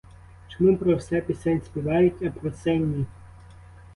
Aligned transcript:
Чому 0.47 0.77
про 0.77 0.95
все 0.95 1.21
пісень 1.21 1.61
співають, 1.61 2.21
а 2.23 2.29
про 2.29 2.51
це— 2.51 2.75
ні? 2.77 3.05